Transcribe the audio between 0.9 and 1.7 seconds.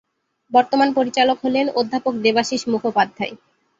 পরিচালক হলেন